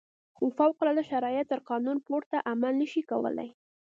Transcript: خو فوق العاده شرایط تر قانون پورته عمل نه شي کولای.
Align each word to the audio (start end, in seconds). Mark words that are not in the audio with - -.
خو 0.35 0.45
فوق 0.57 0.75
العاده 0.81 1.03
شرایط 1.11 1.45
تر 1.51 1.59
قانون 1.69 1.97
پورته 2.07 2.37
عمل 2.51 2.73
نه 2.81 2.87
شي 2.91 3.01
کولای. 3.11 3.49